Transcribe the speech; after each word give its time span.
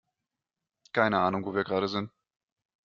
Keine 0.93 1.19
Ahnung, 1.19 1.45
wo 1.45 1.53
wir 1.53 1.63
gerade 1.63 1.87
sind. 1.87 2.09